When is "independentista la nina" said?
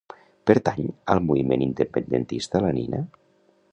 1.67-3.03